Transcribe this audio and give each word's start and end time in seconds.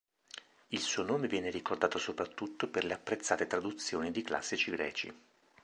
Il 0.69 0.79
suo 0.81 1.03
nome 1.03 1.27
viene 1.27 1.51
ricordato 1.51 1.99
soprattutto 1.99 2.67
per 2.67 2.85
le 2.85 2.95
apprezzate 2.95 3.45
traduzioni 3.45 4.09
di 4.09 4.23
classici 4.23 4.71
greci. 4.71 5.13